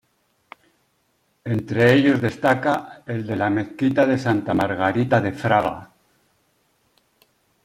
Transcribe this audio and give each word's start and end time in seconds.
Entre 1.43 1.93
ellos 1.93 2.19
destaca 2.23 3.03
el 3.05 3.27
de 3.27 3.35
la 3.35 3.51
Mezquita 3.51 4.07
de 4.07 4.17
Santa 4.17 4.55
Margarita 4.55 5.21
de 5.21 5.31
Fraga. 5.31 5.91